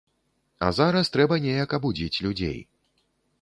А 0.67 0.69
зараз 0.77 1.11
трэба 1.15 1.37
неяк 1.45 1.77
абудзіць 1.79 2.21
людзей. 2.29 2.59